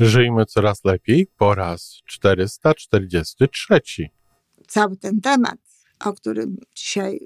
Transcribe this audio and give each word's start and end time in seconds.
Żyjmy 0.00 0.46
coraz 0.46 0.84
lepiej 0.84 1.26
po 1.36 1.54
raz 1.54 2.00
443. 2.06 3.80
Cały 4.68 4.96
ten 4.96 5.20
temat, 5.20 5.58
o 6.04 6.12
którym 6.12 6.56
dzisiaj, 6.74 7.20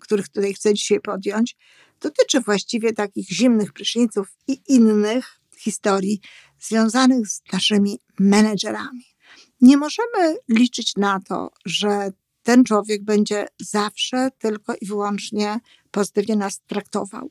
których 0.00 0.28
tutaj 0.28 0.54
chcę 0.54 0.74
dzisiaj 0.74 1.00
podjąć, 1.00 1.56
dotyczy 2.00 2.40
właściwie 2.40 2.92
takich 2.92 3.28
zimnych 3.28 3.72
pryszniców 3.72 4.36
i 4.48 4.60
innych 4.68 5.40
historii 5.56 6.20
związanych 6.60 7.28
z 7.28 7.42
naszymi 7.52 7.98
menedżerami. 8.18 9.04
Nie 9.60 9.76
możemy 9.76 10.36
liczyć 10.48 10.96
na 10.96 11.20
to, 11.20 11.50
że 11.66 12.10
ten 12.42 12.64
człowiek 12.64 13.04
będzie 13.04 13.46
zawsze 13.60 14.28
tylko 14.38 14.74
i 14.80 14.86
wyłącznie 14.86 15.60
pozytywnie 15.90 16.36
nas 16.36 16.60
traktował. 16.66 17.30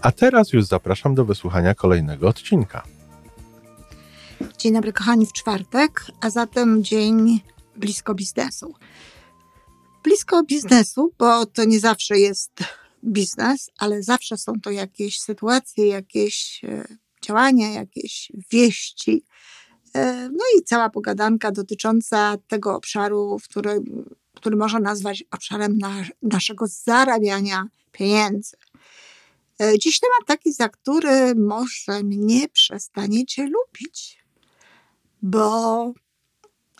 A 0.00 0.12
teraz 0.12 0.52
już 0.52 0.64
zapraszam 0.64 1.14
do 1.14 1.24
wysłuchania 1.24 1.74
kolejnego 1.74 2.28
odcinka. 2.28 2.82
Dzień 4.58 4.72
dobry, 4.72 4.92
kochani, 4.92 5.26
w 5.26 5.32
czwartek, 5.32 6.04
a 6.20 6.30
zatem 6.30 6.84
dzień 6.84 7.40
blisko 7.76 8.14
biznesu. 8.14 8.74
Blisko 10.04 10.42
biznesu, 10.42 11.12
bo 11.18 11.46
to 11.46 11.64
nie 11.64 11.80
zawsze 11.80 12.18
jest 12.18 12.52
biznes, 13.04 13.70
ale 13.78 14.02
zawsze 14.02 14.36
są 14.36 14.52
to 14.62 14.70
jakieś 14.70 15.20
sytuacje, 15.20 15.86
jakieś 15.86 16.64
e, 16.64 16.84
działania, 17.22 17.70
jakieś 17.70 18.32
wieści. 18.52 19.24
E, 19.94 20.28
no 20.32 20.44
i 20.58 20.62
cała 20.62 20.90
pogadanka 20.90 21.52
dotycząca 21.52 22.36
tego 22.48 22.76
obszaru, 22.76 23.38
w 23.38 23.48
którym, 23.48 24.04
który 24.34 24.56
można 24.56 24.78
nazwać 24.78 25.24
obszarem 25.30 25.78
na, 25.78 26.04
naszego 26.22 26.66
zarabiania 26.66 27.68
pieniędzy. 27.92 28.56
E, 29.60 29.78
dziś 29.78 30.00
temat 30.00 30.26
taki, 30.26 30.52
za 30.52 30.68
który 30.68 31.34
może 31.34 32.02
mnie 32.02 32.48
przestaniecie 32.48 33.46
lubić, 33.46 34.24
bo 35.22 35.92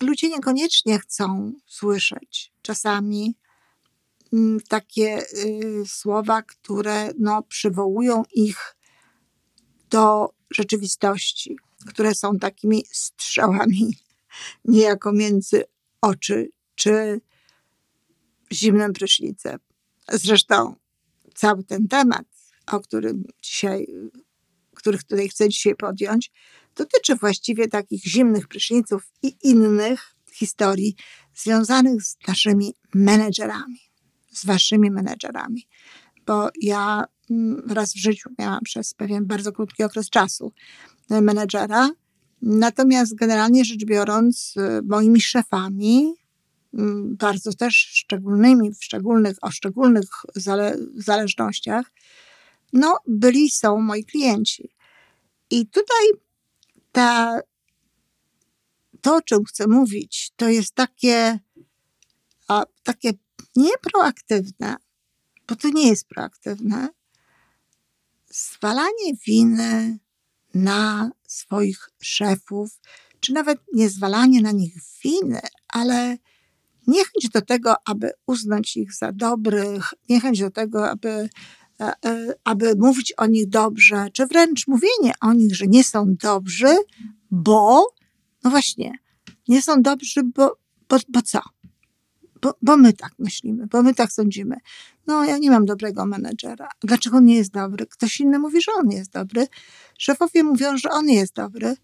ludzie 0.00 0.28
niekoniecznie 0.28 0.98
chcą 0.98 1.52
słyszeć 1.66 2.52
czasami 2.62 3.36
mm, 4.32 4.60
takie 4.68 5.26
y, 5.34 5.82
słowa, 5.86 6.42
które 6.42 7.10
no, 7.18 7.42
przywołują 7.42 8.22
ich 8.34 8.76
do 9.90 10.30
rzeczywistości, 10.50 11.56
które 11.86 12.14
są 12.14 12.38
takimi 12.38 12.84
strzałami 12.92 13.96
niejako 14.64 15.12
między 15.12 15.64
oczy 16.00 16.50
czy 16.74 17.20
zimnym 18.52 18.92
prysznicem. 18.92 19.58
Zresztą 20.12 20.76
cały 21.34 21.64
ten 21.64 21.88
temat 21.88 22.35
o 22.72 22.80
którym 22.80 23.24
dzisiaj, 23.42 23.86
których 24.74 25.04
tutaj 25.04 25.28
chcę 25.28 25.48
dzisiaj 25.48 25.76
podjąć, 25.76 26.32
dotyczy 26.76 27.16
właściwie 27.16 27.68
takich 27.68 28.04
zimnych 28.04 28.48
pryszniców 28.48 29.12
i 29.22 29.36
innych 29.42 30.14
historii 30.32 30.96
związanych 31.34 32.02
z 32.02 32.16
naszymi 32.28 32.74
menedżerami, 32.94 33.80
z 34.32 34.46
waszymi 34.46 34.90
menedżerami. 34.90 35.68
Bo 36.26 36.48
ja 36.62 37.04
mm, 37.30 37.62
raz 37.68 37.92
w 37.92 37.98
życiu 37.98 38.30
miałam 38.38 38.60
przez 38.64 38.94
pewien 38.94 39.26
bardzo 39.26 39.52
krótki 39.52 39.84
okres 39.84 40.10
czasu 40.10 40.52
menedżera, 41.10 41.90
natomiast 42.42 43.14
generalnie 43.14 43.64
rzecz 43.64 43.84
biorąc, 43.84 44.54
moimi 44.84 45.20
szefami, 45.20 46.14
mm, 46.74 47.16
bardzo 47.16 47.52
też 47.52 47.74
szczególnymi, 47.74 48.74
w 48.74 48.84
szczególnych, 48.84 49.36
o 49.42 49.50
szczególnych 49.50 50.08
zale, 50.34 50.76
zależnościach, 50.94 51.92
no, 52.72 52.98
byli 53.06 53.50
są 53.50 53.80
moi 53.80 54.04
klienci. 54.04 54.70
I 55.50 55.66
tutaj 55.66 56.06
ta, 56.92 57.40
to, 59.00 59.16
o 59.16 59.22
czym 59.22 59.44
chcę 59.44 59.66
mówić, 59.66 60.32
to 60.36 60.48
jest 60.48 60.74
takie, 60.74 61.38
a, 62.48 62.64
takie 62.82 63.12
nieproaktywne, 63.56 64.76
bo 65.48 65.56
to 65.56 65.68
nie 65.68 65.88
jest 65.88 66.08
proaktywne, 66.08 66.88
zwalanie 68.30 69.14
winy 69.26 69.98
na 70.54 71.10
swoich 71.26 71.90
szefów, 72.02 72.80
czy 73.20 73.32
nawet 73.32 73.60
nie 73.72 73.88
zwalanie 73.88 74.42
na 74.42 74.52
nich 74.52 74.74
winy, 75.04 75.40
ale 75.68 76.18
niechęć 76.86 77.28
do 77.32 77.42
tego, 77.42 77.74
aby 77.84 78.10
uznać 78.26 78.76
ich 78.76 78.94
za 78.94 79.12
dobrych, 79.12 79.94
niechęć 80.08 80.40
do 80.40 80.50
tego, 80.50 80.90
aby 80.90 81.28
aby 82.44 82.74
mówić 82.78 83.12
o 83.16 83.26
nich 83.26 83.48
dobrze, 83.48 84.06
czy 84.12 84.26
wręcz 84.26 84.66
mówienie 84.66 85.12
o 85.20 85.32
nich, 85.32 85.56
że 85.56 85.66
nie 85.66 85.84
są 85.84 86.14
dobrzy, 86.14 86.76
bo, 87.30 87.86
no 88.44 88.50
właśnie, 88.50 88.98
nie 89.48 89.62
są 89.62 89.82
dobrzy, 89.82 90.20
bo, 90.22 90.56
bo, 90.88 90.96
bo 91.08 91.22
co? 91.22 91.40
Bo, 92.42 92.54
bo 92.62 92.76
my 92.76 92.92
tak 92.92 93.12
myślimy, 93.18 93.66
bo 93.66 93.82
my 93.82 93.94
tak 93.94 94.12
sądzimy. 94.12 94.56
No, 95.06 95.24
ja 95.24 95.38
nie 95.38 95.50
mam 95.50 95.64
dobrego 95.64 96.06
menedżera. 96.06 96.68
Dlaczego 96.80 97.16
on 97.16 97.24
nie 97.24 97.36
jest 97.36 97.50
dobry? 97.50 97.86
Ktoś 97.86 98.20
inny 98.20 98.38
mówi, 98.38 98.62
że 98.62 98.72
on 98.72 98.90
jest 98.90 99.10
dobry. 99.10 99.46
Szefowie 99.98 100.44
mówią, 100.44 100.76
że 100.76 100.90
on 100.90 101.08
jest 101.08 101.34
dobry. 101.34 101.76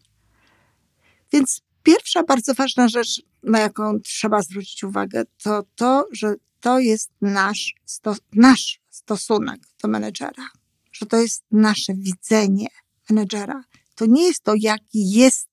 Więc 1.32 1.62
pierwsza 1.82 2.22
bardzo 2.22 2.54
ważna 2.54 2.88
rzecz, 2.88 3.22
na 3.42 3.58
jaką 3.58 4.00
trzeba 4.00 4.42
zwrócić 4.42 4.84
uwagę, 4.84 5.24
to 5.42 5.62
to, 5.74 6.08
że 6.12 6.34
to 6.60 6.78
jest 6.78 7.10
nasz, 7.20 7.74
sto, 7.84 8.14
nasz 8.32 8.81
stosunek 8.92 9.60
do 9.82 9.88
menedżera, 9.88 10.48
że 10.92 11.06
to 11.06 11.16
jest 11.16 11.44
nasze 11.50 11.94
widzenie 11.94 12.66
menedżera. 13.10 13.64
To 13.94 14.06
nie 14.06 14.22
jest 14.26 14.42
to, 14.42 14.54
jaki 14.58 15.10
jest 15.10 15.50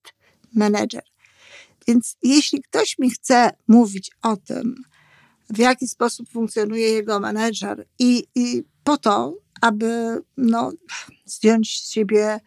menedżer. 0.53 1.03
Więc 1.87 2.17
jeśli 2.23 2.61
ktoś 2.61 2.99
mi 2.99 3.09
chce 3.09 3.51
mówić 3.67 4.11
o 4.21 4.37
tym, 4.37 4.75
w 5.49 5.57
jaki 5.57 5.87
sposób 5.87 6.29
funkcjonuje 6.29 6.89
jego 6.89 7.19
menedżer 7.19 7.87
i, 7.99 8.27
i 8.35 8.63
po 8.83 8.97
to, 8.97 9.37
aby 9.61 10.21
no, 10.37 10.71
zdjąć 11.25 11.83
z 11.83 11.91
siebie 11.91 12.39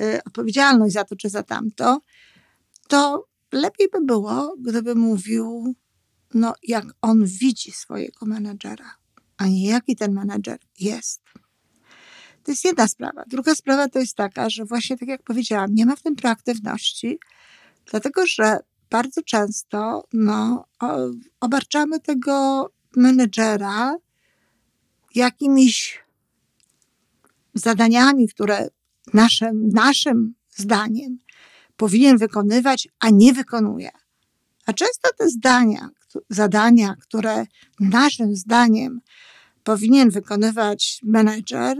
y, 0.00 0.20
odpowiedzialność 0.24 0.94
za 0.94 1.04
to 1.04 1.16
czy 1.16 1.28
za 1.28 1.42
tamto, 1.42 2.00
to 2.88 3.28
lepiej 3.52 3.88
by 3.92 4.00
było, 4.00 4.54
gdyby 4.60 4.94
mówił, 4.94 5.74
no, 6.34 6.54
jak 6.62 6.84
on 7.02 7.24
widzi 7.24 7.72
swojego 7.72 8.26
menedżera 8.26 9.05
a 9.36 9.46
nie 9.46 9.68
jaki 9.68 9.96
ten 9.96 10.12
menedżer 10.12 10.58
jest. 10.80 11.22
To 12.42 12.52
jest 12.52 12.64
jedna 12.64 12.88
sprawa. 12.88 13.24
Druga 13.26 13.54
sprawa 13.54 13.88
to 13.88 13.98
jest 13.98 14.16
taka, 14.16 14.50
że 14.50 14.64
właśnie 14.64 14.98
tak 14.98 15.08
jak 15.08 15.22
powiedziałam, 15.22 15.74
nie 15.74 15.86
ma 15.86 15.96
w 15.96 16.02
tym 16.02 16.16
proaktywności, 16.16 17.18
dlatego 17.90 18.26
że 18.26 18.58
bardzo 18.90 19.22
często 19.22 20.04
no, 20.12 20.64
obarczamy 21.40 22.00
tego 22.00 22.66
menedżera 22.96 23.96
jakimiś 25.14 26.04
zadaniami, 27.54 28.28
które 28.28 28.68
naszym, 29.14 29.68
naszym 29.68 30.34
zdaniem 30.50 31.18
powinien 31.76 32.18
wykonywać, 32.18 32.88
a 32.98 33.10
nie 33.10 33.32
wykonuje. 33.32 33.90
A 34.66 34.72
często 34.72 35.08
te 35.18 35.28
zdania, 35.28 35.88
zadania, 36.30 36.94
które 37.00 37.46
naszym 37.80 38.36
zdaniem 38.36 39.00
powinien 39.66 40.10
wykonywać 40.10 41.00
menedżer, 41.02 41.78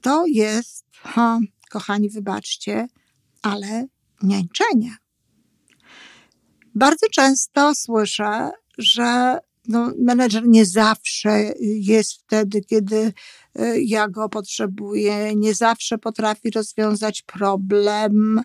to 0.00 0.24
jest, 0.26 0.84
ha, 1.02 1.38
kochani, 1.70 2.10
wybaczcie, 2.10 2.86
ale 3.42 3.86
niańczenie. 4.22 4.96
Bardzo 6.74 7.06
często 7.12 7.74
słyszę, 7.74 8.50
że 8.78 9.38
no, 9.68 9.92
menedżer 9.98 10.48
nie 10.48 10.66
zawsze 10.66 11.52
jest 11.60 12.12
wtedy, 12.12 12.60
kiedy 12.60 13.12
y, 13.60 13.82
ja 13.82 14.08
go 14.08 14.28
potrzebuję, 14.28 15.36
nie 15.36 15.54
zawsze 15.54 15.98
potrafi 15.98 16.50
rozwiązać 16.50 17.22
problem. 17.22 18.42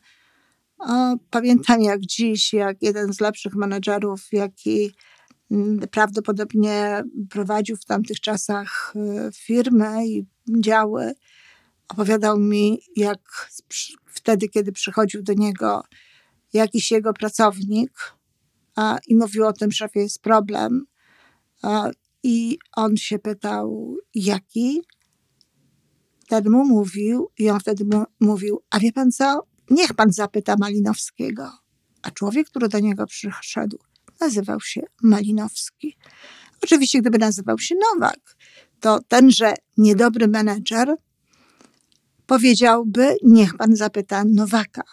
Pamiętam 1.29 1.81
jak 1.81 1.99
dziś, 2.01 2.53
jak 2.53 2.77
jeden 2.81 3.13
z 3.13 3.19
lepszych 3.19 3.55
menedżerów, 3.55 4.27
jaki 4.31 4.95
prawdopodobnie 5.91 7.03
prowadził 7.29 7.77
w 7.77 7.85
tamtych 7.85 8.19
czasach 8.19 8.93
y, 8.95 9.31
firmę 9.33 10.07
i 10.07 10.25
działy. 10.59 11.13
Opowiadał 11.87 12.39
mi, 12.39 12.79
jak 12.95 13.19
wtedy, 14.05 14.49
kiedy 14.49 14.71
przychodził 14.71 15.23
do 15.23 15.33
niego 15.33 15.83
jakiś 16.53 16.91
jego 16.91 17.13
pracownik 17.13 17.91
a, 18.75 18.97
i 19.07 19.15
mówił 19.15 19.45
o 19.45 19.53
tym, 19.53 19.71
szefie, 19.71 19.99
jest 19.99 20.21
problem. 20.21 20.85
A, 21.61 21.89
I 22.23 22.57
on 22.75 22.97
się 22.97 23.19
pytał, 23.19 23.97
jaki? 24.15 24.81
Ten 26.27 26.49
mu 26.49 26.65
mówił, 26.65 27.29
i 27.37 27.49
on 27.49 27.59
wtedy 27.59 27.85
mu 27.85 28.03
mówił, 28.19 28.63
a 28.69 28.79
wie 28.79 28.91
pan 28.91 29.11
co? 29.11 29.47
Niech 29.69 29.93
pan 29.93 30.11
zapyta 30.11 30.55
Malinowskiego. 30.59 31.51
A 32.01 32.11
człowiek, 32.11 32.47
który 32.47 32.69
do 32.69 32.79
niego 32.79 33.05
przyszedł, 33.05 33.77
nazywał 34.23 34.61
się 34.61 34.81
Malinowski. 35.01 35.97
Oczywiście, 36.63 37.01
gdyby 37.01 37.17
nazywał 37.17 37.59
się 37.59 37.75
Nowak, 37.75 38.35
to 38.79 38.99
tenże 39.07 39.53
niedobry 39.77 40.27
menedżer 40.27 40.95
powiedziałby: 42.25 43.17
Niech 43.23 43.57
pan 43.57 43.75
zapyta 43.75 44.23
Nowaka. 44.27 44.83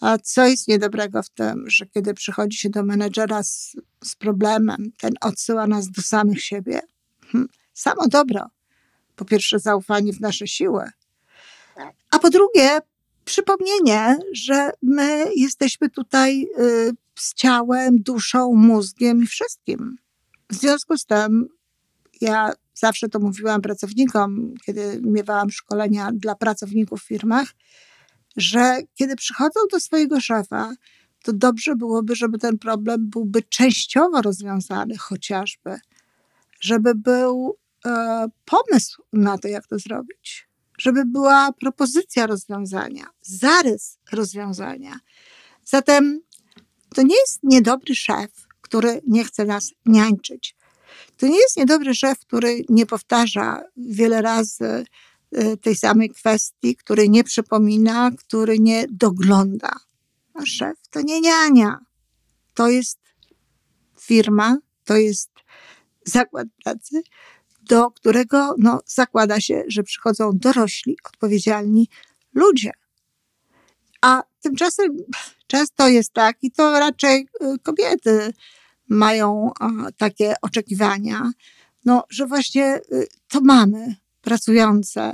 A 0.00 0.18
co 0.18 0.46
jest 0.46 0.68
niedobrego 0.68 1.22
w 1.22 1.30
tym, 1.30 1.64
że 1.66 1.86
kiedy 1.86 2.14
przychodzi 2.14 2.58
się 2.58 2.70
do 2.70 2.82
menedżera 2.82 3.42
z, 3.42 3.76
z 4.04 4.16
problemem, 4.16 4.92
ten 5.00 5.12
odsyła 5.20 5.66
nas 5.66 5.90
do 5.90 6.02
samych 6.02 6.42
siebie? 6.44 6.80
Hm, 7.32 7.48
samo 7.72 8.08
dobro. 8.08 8.46
Po 9.16 9.24
pierwsze, 9.24 9.58
zaufanie 9.58 10.12
w 10.12 10.20
nasze 10.20 10.46
siły, 10.46 10.90
a 12.10 12.18
po 12.18 12.30
drugie, 12.30 12.78
przypomnienie, 13.24 14.18
że 14.32 14.70
my 14.82 15.26
jesteśmy 15.36 15.90
tutaj 15.90 16.46
y, 16.58 16.92
z 17.18 17.34
ciałem, 17.34 18.02
duszą, 18.02 18.52
mózgiem 18.54 19.22
i 19.22 19.26
wszystkim. 19.26 19.96
W 20.50 20.54
związku 20.54 20.98
z 20.98 21.04
tym, 21.04 21.48
ja 22.20 22.52
zawsze 22.74 23.08
to 23.08 23.18
mówiłam 23.18 23.62
pracownikom, 23.62 24.54
kiedy 24.66 25.00
miewałam 25.02 25.50
szkolenia 25.50 26.10
dla 26.14 26.34
pracowników 26.34 27.02
w 27.02 27.06
firmach, 27.06 27.48
że 28.36 28.78
kiedy 28.94 29.16
przychodzą 29.16 29.60
do 29.72 29.80
swojego 29.80 30.20
szefa, 30.20 30.72
to 31.22 31.32
dobrze 31.32 31.76
byłoby, 31.76 32.16
żeby 32.16 32.38
ten 32.38 32.58
problem 32.58 33.10
byłby 33.10 33.42
częściowo 33.42 34.22
rozwiązany, 34.22 34.96
chociażby, 34.96 35.76
żeby 36.60 36.94
był 36.94 37.58
e, 37.86 38.26
pomysł 38.44 39.02
na 39.12 39.38
to, 39.38 39.48
jak 39.48 39.66
to 39.66 39.78
zrobić, 39.78 40.48
żeby 40.78 41.04
była 41.04 41.52
propozycja 41.52 42.26
rozwiązania, 42.26 43.06
zarys 43.22 43.98
rozwiązania. 44.12 44.98
Zatem 45.64 46.20
to 46.96 47.02
nie 47.02 47.16
jest 47.16 47.42
niedobry 47.42 47.94
szef, 47.94 48.30
który 48.60 49.00
nie 49.06 49.24
chce 49.24 49.44
nas 49.44 49.72
niańczyć. 49.86 50.56
To 51.16 51.26
nie 51.26 51.36
jest 51.36 51.56
niedobry 51.56 51.94
szef, 51.94 52.18
który 52.18 52.64
nie 52.68 52.86
powtarza 52.86 53.62
wiele 53.76 54.22
razy 54.22 54.84
y, 55.38 55.56
tej 55.56 55.76
samej 55.76 56.10
kwestii, 56.10 56.76
który 56.76 57.08
nie 57.08 57.24
przypomina, 57.24 58.10
który 58.18 58.58
nie 58.58 58.86
dogląda. 58.90 59.70
A 60.34 60.46
szef 60.46 60.76
to 60.90 61.00
nie 61.00 61.20
niania. 61.20 61.78
To 62.54 62.68
jest 62.68 62.98
firma, 64.00 64.58
to 64.84 64.96
jest 64.96 65.30
zakład 66.04 66.48
pracy, 66.64 67.02
do 67.60 67.90
którego 67.90 68.54
no, 68.58 68.80
zakłada 68.86 69.40
się, 69.40 69.64
że 69.68 69.82
przychodzą 69.82 70.30
dorośli, 70.34 70.96
odpowiedzialni 71.04 71.88
ludzie. 72.34 72.70
A 74.02 74.22
tymczasem 74.46 74.96
często 75.46 75.88
jest 75.88 76.12
tak, 76.12 76.36
i 76.42 76.50
to 76.50 76.80
raczej 76.80 77.28
y, 77.42 77.58
kobiety 77.62 78.32
mają 78.88 79.50
takie 79.96 80.34
oczekiwania, 80.42 81.32
no, 81.84 82.04
że 82.10 82.26
właśnie 82.26 82.80
y, 82.92 83.06
to 83.28 83.40
mamy 83.40 83.96
pracujące 84.20 85.12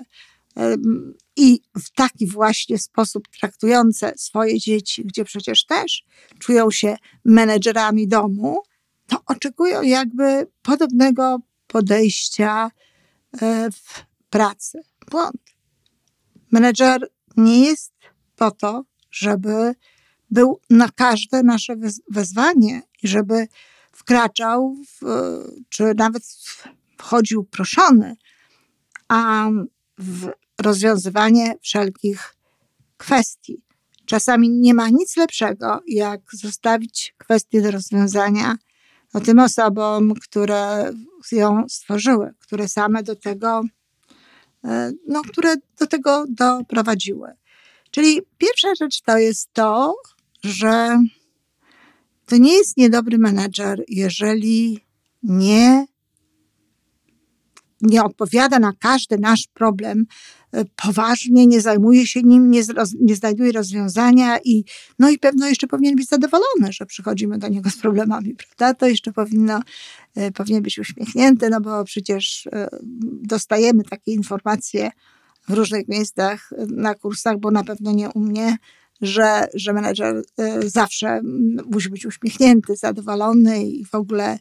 i 1.36 1.60
w 1.76 1.90
taki 1.90 2.26
właśnie 2.26 2.78
sposób 2.78 3.28
traktujące 3.28 4.12
swoje 4.16 4.58
dzieci, 4.58 5.04
gdzie 5.04 5.24
przecież 5.24 5.66
też 5.66 6.04
czują 6.38 6.70
się 6.70 6.96
menedżerami 7.24 8.08
domu, 8.08 8.62
to 9.06 9.22
oczekują 9.26 9.82
jakby 9.82 10.46
podobnego 10.62 11.38
podejścia 11.66 12.70
e, 13.40 13.70
w 13.70 14.04
pracy. 14.30 14.82
Błąd. 15.10 15.42
Menedżer 16.50 17.08
nie 17.36 17.64
jest 17.64 17.92
po 18.36 18.50
to, 18.50 18.84
żeby 19.12 19.74
był 20.30 20.60
na 20.70 20.88
każde 20.88 21.42
nasze 21.42 21.76
wezwanie 22.10 22.82
i 23.02 23.08
żeby 23.08 23.46
wkraczał, 23.92 24.76
w, 24.86 25.04
czy 25.68 25.92
nawet 25.96 26.22
wchodził 26.98 27.44
proszony, 27.44 28.16
a 29.08 29.48
w 29.98 30.30
rozwiązywanie 30.60 31.54
wszelkich 31.62 32.34
kwestii. 32.96 33.62
Czasami 34.06 34.50
nie 34.50 34.74
ma 34.74 34.88
nic 34.88 35.16
lepszego, 35.16 35.80
jak 35.86 36.20
zostawić 36.32 37.14
kwestię 37.18 37.62
do 37.62 37.70
rozwiązania 37.70 38.56
tym 39.20 39.38
osobom, 39.38 40.14
które 40.14 40.92
ją 41.32 41.68
stworzyły, 41.68 42.34
które 42.38 42.68
same 42.68 43.02
do 43.02 43.16
tego, 43.16 43.62
e, 44.64 44.92
no, 45.08 45.22
które 45.22 45.54
do 45.78 45.86
tego 45.86 46.24
doprowadziły. 46.28 47.28
Czyli 47.92 48.20
pierwsza 48.38 48.74
rzecz 48.74 49.00
to 49.00 49.18
jest 49.18 49.52
to, 49.52 49.94
że 50.44 50.98
to 52.26 52.36
nie 52.36 52.52
jest 52.52 52.76
niedobry 52.76 53.18
menedżer, 53.18 53.82
jeżeli 53.88 54.78
nie, 55.22 55.86
nie 57.80 58.04
odpowiada 58.04 58.58
na 58.58 58.72
każdy 58.78 59.18
nasz 59.18 59.48
problem 59.54 60.06
e, 60.52 60.64
poważnie, 60.64 61.46
nie 61.46 61.60
zajmuje 61.60 62.06
się 62.06 62.22
nim, 62.22 62.50
nie, 62.50 62.62
nie 63.00 63.16
znajduje 63.16 63.52
rozwiązania 63.52 64.38
i 64.44 64.64
no 64.98 65.10
i 65.10 65.18
pewno 65.18 65.48
jeszcze 65.48 65.66
powinien 65.66 65.96
być 65.96 66.08
zadowolony, 66.08 66.72
że 66.72 66.86
przychodzimy 66.86 67.38
do 67.38 67.48
niego 67.48 67.70
z 67.70 67.76
problemami, 67.76 68.34
prawda? 68.44 68.74
To 68.74 68.86
jeszcze 68.86 69.12
powinno, 69.12 69.60
e, 70.14 70.30
powinien 70.30 70.62
być 70.62 70.78
uśmiechnięty, 70.78 71.50
no 71.50 71.60
bo 71.60 71.84
przecież 71.84 72.46
e, 72.46 72.68
dostajemy 73.22 73.84
takie 73.84 74.12
informacje 74.12 74.90
w 75.48 75.52
różnych 75.52 75.88
miejscach 75.88 76.50
na 76.68 76.94
kursach, 76.94 77.38
bo 77.38 77.50
na 77.50 77.64
pewno 77.64 77.92
nie 77.92 78.10
u 78.10 78.20
mnie, 78.20 78.56
że, 79.00 79.48
że 79.54 79.72
menedżer 79.72 80.22
y, 80.40 80.70
zawsze 80.70 81.20
musi 81.64 81.88
być 81.88 82.06
uśmiechnięty, 82.06 82.76
zadowolony 82.76 83.64
i 83.64 83.84
w 83.84 83.94
ogóle 83.94 84.38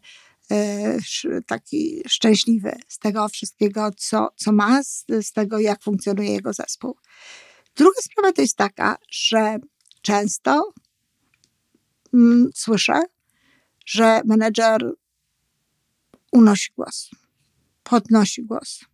y, 0.52 1.42
taki 1.48 2.02
szczęśliwy 2.08 2.72
z 2.88 3.00
tego 3.00 3.30
wszystkiego, 3.30 3.92
co, 3.98 4.30
co 4.36 4.52
ma, 4.52 4.84
z, 4.84 5.06
z 5.22 5.32
tego, 5.32 5.60
jak 5.60 5.84
funkcjonuje 5.84 6.32
jego 6.32 6.54
zespół. 6.54 6.98
Druga 7.76 8.02
sprawa 8.02 8.34
to 8.34 8.42
jest 8.42 8.58
taka, 8.58 8.98
że 9.10 9.58
często 10.02 10.74
mm, 12.14 12.50
słyszę, 12.56 13.02
że 13.86 14.22
menedżer 14.26 14.94
unosi 16.32 16.72
głos, 16.76 17.10
podnosi 17.84 18.44
głos. 18.44 18.91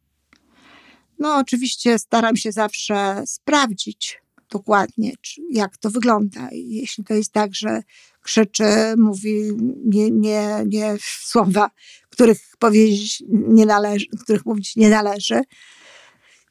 No, 1.19 1.35
oczywiście 1.35 1.99
staram 1.99 2.35
się 2.37 2.51
zawsze 2.51 3.23
sprawdzić, 3.25 4.21
dokładnie, 4.49 5.13
jak 5.49 5.77
to 5.77 5.89
wygląda. 5.89 6.49
Jeśli 6.51 7.03
to 7.03 7.13
jest 7.13 7.31
tak, 7.31 7.55
że 7.55 7.81
krzyczy, 8.21 8.63
mówi 8.97 9.51
nie, 9.85 10.11
nie, 10.11 10.63
nie 10.67 10.95
słowa, 11.01 11.69
których 12.09 12.39
powiedzieć 12.59 13.23
nie 13.29 13.65
należy, 13.65 14.05
których 14.23 14.45
mówić 14.45 14.75
nie 14.75 14.89
należy, 14.89 15.41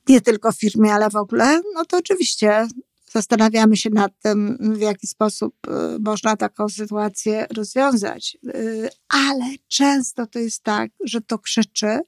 nie 0.08 0.20
tylko 0.20 0.52
w 0.52 0.58
firmie, 0.58 0.94
ale 0.94 1.10
w 1.10 1.16
ogóle, 1.16 1.60
no 1.74 1.84
to 1.84 1.96
oczywiście 1.96 2.66
zastanawiamy 3.12 3.76
się 3.76 3.90
nad 3.90 4.12
tym, 4.22 4.58
w 4.60 4.80
jaki 4.80 5.06
sposób 5.06 5.54
y, 5.66 5.70
można 6.00 6.36
taką 6.36 6.68
sytuację 6.68 7.46
rozwiązać. 7.56 8.36
Y, 8.54 8.88
ale 9.08 9.44
często 9.68 10.26
to 10.26 10.38
jest 10.38 10.62
tak, 10.62 10.90
że 11.04 11.20
to 11.20 11.38
krzyczy, 11.38 11.98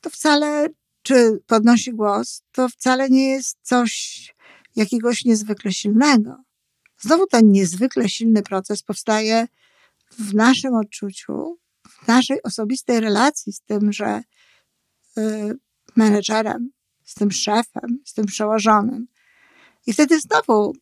to 0.00 0.10
wcale, 0.10 0.68
czy 1.02 1.40
podnosi 1.46 1.92
głos, 1.92 2.42
to 2.52 2.68
wcale 2.68 3.10
nie 3.10 3.30
jest 3.30 3.58
coś 3.62 4.34
jakiegoś 4.76 5.24
niezwykle 5.24 5.72
silnego. 5.72 6.36
Znowu 6.98 7.26
ten 7.26 7.50
niezwykle 7.50 8.08
silny 8.08 8.42
proces 8.42 8.82
powstaje 8.82 9.46
w 10.18 10.34
naszym 10.34 10.74
odczuciu, 10.74 11.58
w 11.88 12.08
naszej 12.08 12.42
osobistej 12.42 13.00
relacji 13.00 13.52
z 13.52 13.60
tymże 13.60 14.22
y, 15.18 15.22
menedżerem, 15.96 16.70
z 17.04 17.14
tym 17.14 17.30
szefem, 17.30 17.98
z 18.04 18.14
tym 18.14 18.26
przełożonym. 18.26 19.06
I 19.86 19.92
wtedy 19.92 20.20
znowu 20.20 20.72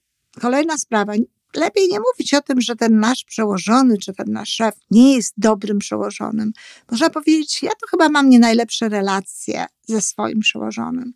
kolejna 0.41 0.79
sprawa. 0.79 1.13
Lepiej 1.55 1.89
nie 1.89 1.99
mówić 2.01 2.35
o 2.35 2.41
tym, 2.41 2.61
że 2.61 2.77
ten 2.77 3.01
nasz 3.01 3.25
przełożony, 3.25 3.99
czy 3.99 4.13
ten 4.13 4.33
nasz 4.33 4.49
szef 4.49 4.75
nie 4.91 5.15
jest 5.15 5.35
dobrym 5.37 5.79
przełożonym. 5.79 6.53
Można 6.91 7.11
powiedzieć, 7.11 7.63
ja 7.63 7.71
to 7.71 7.87
chyba 7.91 8.09
mam 8.09 8.31
nie 8.31 8.39
najlepsze 8.39 8.89
relacje 8.89 9.67
ze 9.87 10.01
swoim 10.01 10.41
przełożonym 10.41 11.13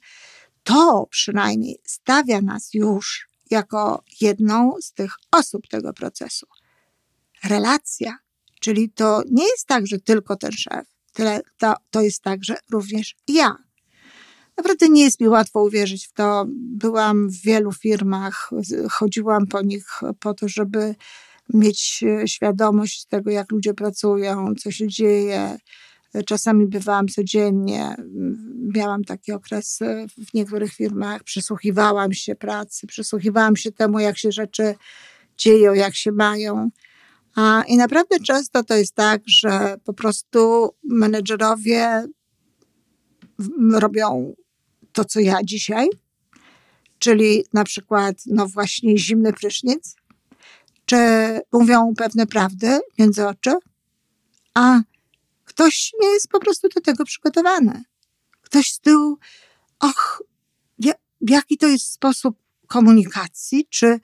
to 0.65 1.07
przynajmniej 1.11 1.79
stawia 1.85 2.41
nas 2.41 2.75
już 2.75 3.29
jako 3.51 4.05
jedną 4.21 4.75
z 4.81 4.93
tych 4.93 5.13
osób 5.31 5.69
tego 5.69 5.93
procesu. 5.93 6.47
Relacja, 7.45 8.19
Czyli 8.65 8.91
to 8.91 9.23
nie 9.31 9.45
jest 9.45 9.67
tak, 9.67 9.87
że 9.87 9.99
tylko 9.99 10.37
ten 10.37 10.53
szef, 10.53 10.87
tyle 11.13 11.41
to, 11.59 11.75
to 11.91 12.01
jest 12.01 12.23
tak, 12.23 12.45
że 12.45 12.57
również 12.71 13.17
ja. 13.29 13.57
Naprawdę 14.57 14.89
nie 14.89 15.05
jest 15.05 15.21
mi 15.21 15.29
łatwo 15.29 15.63
uwierzyć 15.63 16.07
w 16.07 16.13
to. 16.13 16.45
Byłam 16.49 17.29
w 17.31 17.43
wielu 17.43 17.73
firmach, 17.73 18.51
chodziłam 18.91 19.47
po 19.47 19.63
nich 19.63 19.87
po 20.21 20.35
to, 20.35 20.49
żeby 20.49 20.95
mieć 21.55 22.05
świadomość 22.27 23.05
tego, 23.05 23.31
jak 23.31 23.53
ludzie 23.53 23.75
pracują, 23.75 24.55
co 24.55 24.71
się 24.71 24.89
dzieje. 24.89 25.59
Czasami 26.27 26.67
bywałam 26.67 27.09
codziennie. 27.09 27.97
Miałam 28.75 29.05
taki 29.05 29.33
okres 29.33 29.79
w 30.29 30.35
niektórych 30.35 30.73
firmach, 30.73 31.23
przysłuchiwałam 31.23 32.13
się 32.13 32.35
pracy, 32.35 32.87
przysłuchiwałam 32.87 33.57
się 33.57 33.73
temu, 33.73 33.99
jak 33.99 34.19
się 34.19 34.33
rzeczy 34.33 34.75
dzieją, 35.37 35.75
jak 35.75 35.95
się 35.95 36.13
mają. 36.13 36.71
A, 37.35 37.63
I 37.69 37.77
naprawdę 37.77 38.21
często 38.21 38.65
to 38.65 38.75
jest 38.75 38.95
tak, 38.95 39.23
że 39.27 39.77
po 39.85 39.95
prostu 39.95 40.71
menedżerowie 40.85 42.07
robią 43.73 44.35
to, 44.95 45.05
co 45.05 45.21
ja 45.21 45.39
dzisiaj, 45.45 45.89
czyli 46.99 47.45
na 47.53 47.65
przykład, 47.65 48.17
no 48.27 48.47
właśnie, 48.47 48.99
zimny 48.99 49.33
prysznic, 49.33 49.97
czy 50.87 50.97
mówią 51.53 51.95
pewne 51.97 52.27
prawdy 52.27 52.81
między 52.99 53.27
oczy, 53.29 53.51
a 54.55 54.81
ktoś 55.45 55.93
nie 56.01 56.09
jest 56.09 56.29
po 56.29 56.41
prostu 56.41 56.69
do 56.69 56.81
tego 56.81 57.05
przygotowany. 57.05 57.85
Ktoś 58.43 58.73
z 58.73 58.81
tyłu, 58.81 59.19
och, 59.81 60.23
jaki 61.21 61.59
to 61.59 61.67
jest 61.67 61.93
sposób 61.93 62.37
komunikacji, 62.67 63.67
czy, 63.71 64.01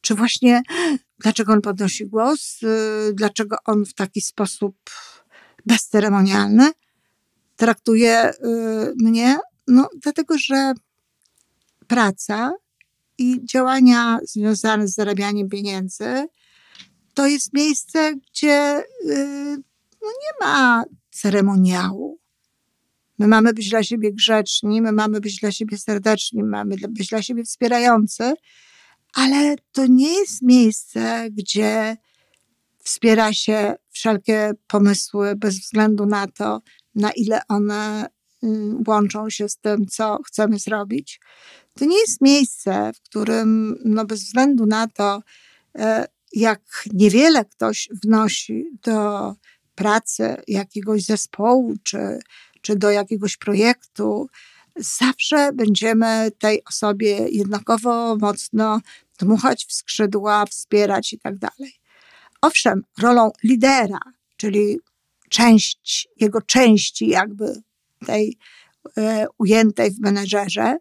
czy 0.00 0.14
właśnie 0.14 0.62
dlaczego 1.18 1.52
on 1.52 1.60
podnosi 1.60 2.06
głos, 2.06 2.62
y, 2.62 3.12
dlaczego 3.14 3.56
on 3.64 3.84
w 3.84 3.94
taki 3.94 4.20
sposób 4.20 4.76
bezceremonialny 5.66 6.70
traktuje 7.56 8.30
y, 8.30 8.34
mnie. 8.96 9.38
No, 9.68 9.88
dlatego, 10.02 10.38
że 10.38 10.72
praca 11.86 12.52
i 13.18 13.44
działania 13.44 14.18
związane 14.22 14.88
z 14.88 14.94
zarabianiem 14.94 15.48
pieniędzy 15.48 16.26
to 17.14 17.26
jest 17.26 17.52
miejsce, 17.52 18.14
gdzie 18.14 18.84
y, 19.06 19.56
no 20.02 20.08
nie 20.08 20.46
ma 20.46 20.84
ceremoniału. 21.10 22.18
My 23.18 23.28
mamy 23.28 23.52
być 23.52 23.70
dla 23.70 23.82
siebie 23.82 24.12
grzeczni, 24.12 24.82
my 24.82 24.92
mamy 24.92 25.20
być 25.20 25.40
dla 25.40 25.52
siebie 25.52 25.78
serdeczni, 25.78 26.42
mamy 26.42 26.76
być 26.88 27.08
dla 27.08 27.22
siebie 27.22 27.44
wspierający, 27.44 28.34
ale 29.14 29.56
to 29.72 29.86
nie 29.86 30.14
jest 30.18 30.42
miejsce, 30.42 31.30
gdzie 31.30 31.96
wspiera 32.78 33.32
się 33.32 33.74
wszelkie 33.90 34.52
pomysły 34.66 35.36
bez 35.36 35.58
względu 35.58 36.06
na 36.06 36.26
to, 36.26 36.62
na 36.94 37.10
ile 37.10 37.40
one 37.48 38.06
łączą 38.86 39.30
się 39.30 39.48
z 39.48 39.56
tym, 39.56 39.86
co 39.86 40.18
chcemy 40.26 40.58
zrobić. 40.58 41.20
To 41.74 41.84
nie 41.84 41.98
jest 41.98 42.20
miejsce, 42.20 42.92
w 42.94 43.00
którym, 43.00 43.78
no 43.84 44.04
bez 44.04 44.24
względu 44.24 44.66
na 44.66 44.88
to, 44.88 45.22
e, 45.78 46.06
jak 46.32 46.60
niewiele 46.92 47.44
ktoś 47.44 47.88
wnosi 48.04 48.64
do 48.82 49.34
pracy 49.74 50.36
jakiegoś 50.48 51.04
zespołu 51.04 51.74
czy, 51.82 52.18
czy 52.60 52.76
do 52.76 52.90
jakiegoś 52.90 53.36
projektu, 53.36 54.28
zawsze 54.76 55.52
będziemy 55.52 56.30
tej 56.38 56.64
osobie 56.64 57.28
jednakowo 57.30 58.16
mocno 58.16 58.80
dmuchać 59.18 59.66
w 59.68 59.72
skrzydła, 59.72 60.46
wspierać 60.46 61.12
i 61.12 61.18
tak 61.18 61.38
dalej. 61.38 61.74
Owszem, 62.40 62.82
rolą 63.02 63.30
lidera, 63.44 64.00
czyli 64.36 64.78
część, 65.28 66.08
jego 66.20 66.42
części 66.42 67.08
jakby 67.08 67.62
tej 68.04 68.38
e, 68.96 69.26
ujętej 69.38 69.90
w 69.90 70.00
menedżerze, 70.00 70.76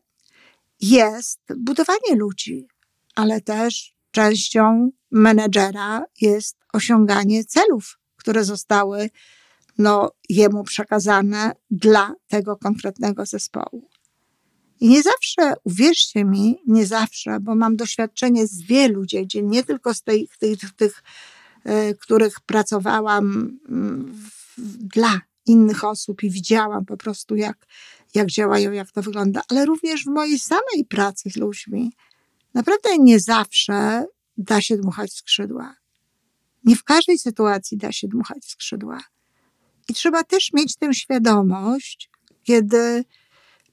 jest 0.81 1.39
budowanie 1.57 2.15
ludzi, 2.15 2.67
ale 3.15 3.41
też 3.41 3.95
częścią 4.11 4.89
menedżera 5.11 6.05
jest 6.21 6.57
osiąganie 6.73 7.45
celów, 7.45 7.99
które 8.15 8.43
zostały 8.43 9.09
no, 9.77 10.11
jemu 10.29 10.63
przekazane 10.63 11.51
dla 11.71 12.13
tego 12.27 12.57
konkretnego 12.57 13.25
zespołu. 13.25 13.89
I 14.79 14.87
nie 14.87 15.01
zawsze, 15.03 15.53
uwierzcie 15.63 16.25
mi, 16.25 16.61
nie 16.67 16.85
zawsze, 16.85 17.39
bo 17.39 17.55
mam 17.55 17.75
doświadczenie 17.75 18.47
z 18.47 18.61
wielu 18.61 19.05
dziedzin, 19.05 19.49
nie 19.49 19.63
tylko 19.63 19.93
z 19.93 20.03
tych, 20.03 20.37
tych, 20.37 20.73
tych 20.75 21.03
e, 21.63 21.93
których 21.93 22.39
pracowałam 22.39 23.57
mm, 23.69 24.15
dla 24.79 25.21
innych 25.45 25.83
osób 25.83 26.23
i 26.23 26.29
widziałam 26.29 26.85
po 26.85 26.97
prostu, 26.97 27.35
jak, 27.35 27.65
jak 28.13 28.27
działają, 28.27 28.71
jak 28.71 28.91
to 28.91 29.01
wygląda, 29.01 29.41
ale 29.50 29.65
również 29.65 30.03
w 30.03 30.07
mojej 30.07 30.39
samej 30.39 30.85
pracy 30.89 31.29
z 31.29 31.35
ludźmi. 31.35 31.93
Naprawdę 32.53 32.97
nie 33.00 33.19
zawsze 33.19 34.05
da 34.38 34.62
się 34.62 34.77
dmuchać 34.77 35.13
skrzydła. 35.13 35.75
Nie 36.63 36.75
w 36.75 36.83
każdej 36.83 37.19
sytuacji 37.19 37.77
da 37.77 37.91
się 37.91 38.07
dmuchać 38.07 38.45
skrzydła. 38.45 39.00
I 39.89 39.93
trzeba 39.93 40.23
też 40.23 40.53
mieć 40.53 40.75
tę 40.75 40.93
świadomość, 40.93 42.09
kiedy 42.43 43.03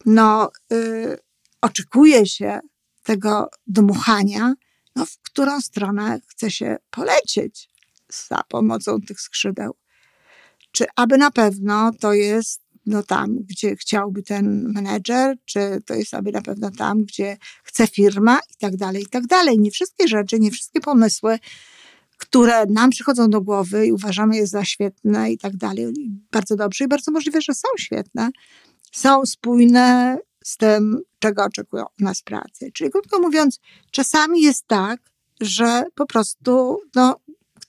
no, 0.07 0.51
y, 0.73 1.19
oczekuje 1.61 2.27
się 2.27 2.61
tego 3.03 3.51
dmuchania, 3.67 4.55
no, 4.97 5.07
w 5.07 5.19
którą 5.19 5.61
stronę 5.61 6.21
chce 6.27 6.51
się 6.51 6.77
polecieć 6.91 7.71
za 8.29 8.43
pomocą 8.49 9.01
tych 9.01 9.21
skrzydeł. 9.21 9.80
Czy 10.81 10.87
aby 10.97 11.19
na 11.19 11.31
pewno 11.31 11.91
to 12.01 12.13
jest 12.13 12.61
no, 12.87 13.03
tam, 13.03 13.39
gdzie 13.39 13.77
chciałby 13.77 14.23
ten 14.23 14.73
menedżer, 14.75 15.37
czy 15.45 15.83
to 15.87 15.95
jest 15.95 16.15
aby 16.15 16.33
na 16.33 16.43
pewno 16.43 16.71
tam, 16.71 17.05
gdzie 17.05 17.37
chce 17.65 17.87
firma 17.87 18.39
i 18.51 18.57
tak 18.59 18.77
dalej, 18.77 19.03
i 19.03 19.07
tak 19.07 19.27
dalej. 19.27 19.59
Nie 19.59 19.71
wszystkie 19.71 20.09
rzeczy, 20.09 20.41
nie 20.41 20.51
wszystkie 20.51 20.81
pomysły, 20.81 21.39
które 22.17 22.67
nam 22.67 22.91
przychodzą 22.91 23.31
do 23.31 23.41
głowy 23.41 23.87
i 23.87 23.93
uważamy 23.93 24.37
je 24.37 24.47
za 24.47 24.65
świetne 24.65 25.33
i 25.33 25.39
tak 25.39 25.57
dalej, 25.57 25.87
bardzo 26.33 26.57
dobrze 26.57 26.85
i 26.85 26.89
bardzo 26.89 27.13
możliwe, 27.13 27.41
że 27.41 27.55
są 27.55 27.69
świetne, 27.79 28.31
są 28.93 29.27
spójne 29.27 30.19
z 30.45 30.57
tym, 30.57 31.01
czego 31.19 31.45
oczekują 31.45 31.85
nas 31.99 32.23
pracy. 32.23 32.71
Czyli 32.75 32.91
krótko 32.91 33.19
mówiąc, 33.19 33.61
czasami 33.91 34.43
jest 34.43 34.67
tak, 34.67 35.01
że 35.41 35.85
po 35.95 36.07
prostu 36.07 36.81
no, 36.95 37.17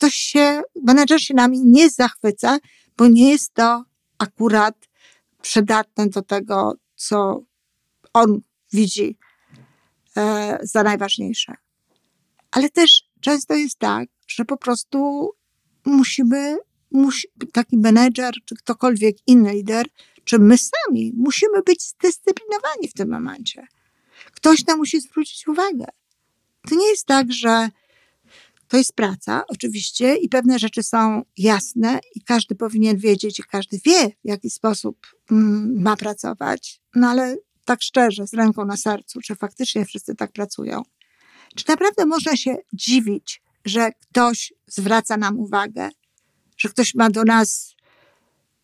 ktoś 0.02 0.14
się, 0.16 0.62
menedżer 0.84 1.22
się 1.22 1.34
nami 1.34 1.62
nie 1.66 1.90
zachwyca, 1.90 2.58
bo 3.02 3.08
nie 3.08 3.30
jest 3.30 3.54
to 3.54 3.84
akurat 4.18 4.76
przydatne 5.42 6.10
do 6.10 6.22
tego, 6.22 6.74
co 6.96 7.44
on 8.14 8.42
widzi 8.74 9.18
e, 10.18 10.60
za 10.62 10.84
najważniejsze. 10.84 11.54
Ale 12.52 12.70
też 12.70 13.04
często 13.22 13.54
jest 13.54 13.80
tak, 13.80 14.10
że 14.28 14.46
po 14.46 14.58
prostu 14.58 15.30
musimy, 15.86 16.58
musi, 16.92 17.28
taki 17.54 17.78
menedżer, 17.78 18.34
czy 18.46 18.56
ktokolwiek 18.56 19.16
inny 19.28 19.54
lider, 19.54 19.86
czy 20.24 20.40
my 20.40 20.56
sami 20.58 21.14
musimy 21.16 21.62
być 21.62 21.84
zdyscyplinowani 21.84 22.88
w 22.88 22.94
tym 22.94 23.10
momencie. 23.10 23.68
Ktoś 24.34 24.66
nam 24.66 24.78
musi 24.78 25.02
zwrócić 25.02 25.48
uwagę. 25.48 25.86
To 26.70 26.76
nie 26.76 26.90
jest 26.90 27.06
tak, 27.06 27.34
że 27.34 27.70
to 28.72 28.78
jest 28.78 28.94
praca, 28.94 29.44
oczywiście, 29.48 30.16
i 30.16 30.30
pewne 30.30 30.60
rzeczy 30.60 30.84
są 30.84 31.22
jasne, 31.38 32.00
i 32.16 32.22
każdy 32.22 32.56
powinien 32.56 32.98
wiedzieć, 32.98 33.40
i 33.40 33.44
każdy 33.44 33.80
wie, 33.86 34.10
w 34.10 34.28
jaki 34.28 34.50
sposób 34.50 35.08
mm, 35.32 35.82
ma 35.82 35.98
pracować. 35.98 36.82
No 36.96 37.08
ale 37.08 37.38
tak 37.66 37.82
szczerze, 37.82 38.28
z 38.28 38.34
ręką 38.34 38.66
na 38.66 38.78
sercu, 38.78 39.22
czy 39.22 39.36
faktycznie 39.36 39.86
wszyscy 39.86 40.16
tak 40.16 40.32
pracują? 40.32 40.84
Czy 41.56 41.66
naprawdę 41.68 42.06
można 42.06 42.38
się 42.38 42.56
dziwić, 42.74 43.42
że 43.66 43.92
ktoś 43.92 44.54
zwraca 44.68 45.18
nam 45.18 45.40
uwagę, 45.40 45.90
że 46.58 46.70
ktoś 46.70 46.96
ma 46.96 47.10
do 47.10 47.24
nas 47.24 47.76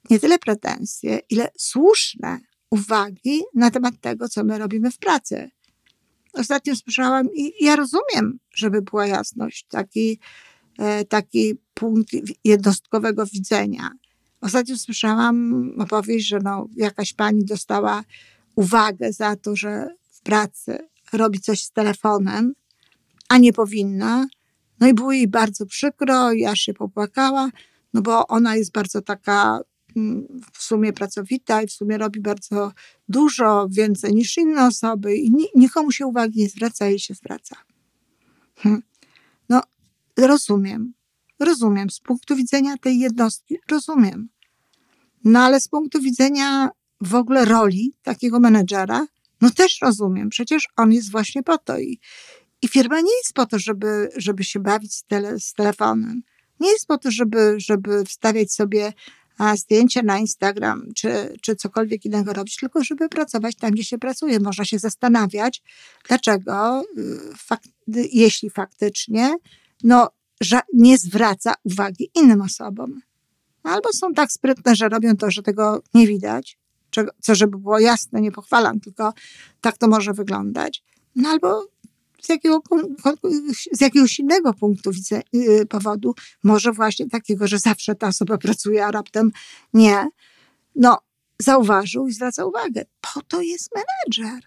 nie 0.10 0.20
tyle 0.20 0.40
pretensje, 0.40 1.20
ile 1.30 1.52
słuszne 1.58 2.40
uwagi 2.70 3.42
na 3.56 3.72
temat 3.72 3.94
tego, 4.02 4.30
co 4.30 4.44
my 4.44 4.58
robimy 4.58 4.92
w 4.92 4.98
pracy. 4.98 5.52
Ostatnio 6.38 6.76
słyszałam 6.76 7.28
i 7.34 7.66
ja 7.66 7.76
rozumiem, 7.76 8.40
żeby 8.56 8.82
była 8.82 9.08
jasność, 9.08 9.66
taki, 9.70 10.20
e, 10.80 11.06
taki 11.06 11.56
punkt 11.74 12.10
jednostkowego 12.44 13.26
widzenia. 13.26 13.92
Ostatnio 14.42 14.78
słyszałam 14.78 15.70
opowieść, 15.80 16.28
że 16.28 16.40
no, 16.40 16.68
jakaś 16.76 17.14
pani 17.14 17.46
dostała 17.46 18.04
uwagę 18.56 19.14
za 19.14 19.36
to, 19.36 19.56
że 19.56 19.88
w 20.10 20.22
pracy 20.22 20.78
robi 21.14 21.40
coś 21.40 21.64
z 21.64 21.72
telefonem, 21.72 22.54
a 23.30 23.38
nie 23.38 23.54
powinna. 23.54 24.28
No 24.80 24.88
i 24.88 24.94
było 24.94 25.12
jej 25.12 25.28
bardzo 25.28 25.66
przykro, 25.66 26.32
ja 26.32 26.56
się 26.56 26.74
popłakała, 26.74 27.50
no 27.94 28.02
bo 28.02 28.28
ona 28.28 28.56
jest 28.56 28.72
bardzo 28.72 29.02
taka 29.02 29.60
w 30.54 30.64
sumie 30.64 30.94
pracowita 30.94 31.62
i 31.62 31.68
w 31.68 31.72
sumie 31.72 31.98
robi 31.98 32.20
bardzo 32.20 32.72
dużo, 33.10 33.68
więcej 33.70 34.14
niż 34.14 34.38
inne 34.38 34.68
osoby 34.68 35.16
i 35.16 35.32
nikomu 35.56 35.92
się 35.92 36.08
uwagi 36.08 36.40
nie 36.40 36.50
zwraca 36.50 36.90
i 36.90 37.00
się 37.00 37.14
zwraca. 37.14 37.56
Hm. 38.56 38.82
No, 39.50 39.62
rozumiem. 40.18 40.94
rozumiem. 41.40 41.90
Z 41.90 42.00
punktu 42.00 42.36
widzenia 42.36 42.78
tej 42.78 43.00
jednostki 43.00 43.58
rozumiem. 43.72 44.30
No 45.24 45.40
ale 45.40 45.60
z 45.60 45.68
punktu 45.68 46.02
widzenia 46.02 46.70
w 47.02 47.16
ogóle 47.16 47.46
roli 47.46 47.94
takiego 48.04 48.40
menedżera, 48.40 49.08
no 49.42 49.50
też 49.50 49.82
rozumiem. 49.82 50.30
Przecież 50.30 50.68
on 50.78 50.92
jest 50.92 51.12
właśnie 51.12 51.44
po 51.44 51.58
to. 51.58 51.80
I, 51.80 52.00
i 52.62 52.68
firma 52.68 53.02
nie 53.02 53.18
jest 53.18 53.34
po 53.34 53.46
to, 53.46 53.60
żeby, 53.60 54.10
żeby 54.18 54.44
się 54.44 54.60
bawić 54.60 54.96
z, 54.96 55.04
tele, 55.04 55.40
z 55.40 55.54
telefonem. 55.54 56.22
Nie 56.60 56.70
jest 56.70 56.88
po 56.88 56.98
to, 56.98 57.12
żeby, 57.12 57.56
żeby 57.58 58.06
wstawiać 58.06 58.54
sobie 58.54 58.94
zdjęcia 59.56 60.02
na 60.04 60.18
Instagram, 60.18 60.88
czy, 60.96 61.38
czy 61.42 61.56
cokolwiek 61.56 62.06
innego 62.06 62.34
robić, 62.34 62.56
tylko 62.56 62.84
żeby 62.84 63.10
pracować 63.10 63.56
tam, 63.56 63.72
gdzie 63.72 63.84
się 63.84 63.98
pracuje. 63.98 64.40
Można 64.40 64.66
się 64.66 64.80
zastanawiać, 64.80 65.64
dlaczego, 66.08 66.84
y, 67.88 68.10
jeśli 68.12 68.50
faktycznie 68.50 69.36
no, 69.84 70.10
nie 70.74 70.98
zwraca 70.98 71.54
uwagi 71.64 72.12
innym 72.16 72.42
osobom. 72.42 73.02
Albo 73.64 73.94
są 73.94 74.14
tak 74.14 74.32
sprytne, 74.32 74.76
że 74.76 74.90
robią 74.90 75.18
to, 75.18 75.32
że 75.32 75.44
tego 75.44 75.82
nie 75.94 76.08
widać, 76.08 76.58
co 77.22 77.36
żeby 77.36 77.58
było 77.58 77.80
jasne, 77.80 78.22
nie 78.22 78.32
pochwalam, 78.32 78.80
tylko 78.80 79.14
tak 79.62 79.78
to 79.78 79.88
może 79.88 80.14
wyglądać. 80.14 80.84
No 81.16 81.30
albo 81.30 81.68
z, 82.28 82.30
jakiego, 82.30 82.62
z 83.74 83.82
jakiegoś 83.82 84.20
innego 84.20 84.54
punktu 84.54 84.92
widzenia, 84.92 85.22
y, 85.36 85.66
powodu, 85.66 86.16
może 86.44 86.72
właśnie 86.72 87.10
takiego, 87.10 87.48
że 87.48 87.60
zawsze 87.60 87.96
ta 87.96 88.08
osoba 88.08 88.38
pracuje, 88.38 88.86
a 88.86 88.92
raptem 88.92 89.32
nie. 89.74 90.08
No, 90.76 90.98
zauważył 91.40 92.08
i 92.08 92.14
zwraca 92.14 92.46
uwagę. 92.46 92.86
Po 93.02 93.22
to 93.22 93.42
jest 93.42 93.70
menedżer. 93.76 94.44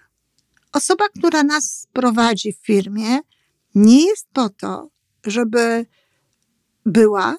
Osoba, 0.72 1.04
która 1.18 1.42
nas 1.42 1.87
prowadzi 1.92 2.52
w 2.52 2.66
firmie, 2.66 3.18
nie 3.75 4.06
jest 4.06 4.28
po 4.32 4.49
to, 4.49 4.90
żeby 5.26 5.87
była 6.87 7.37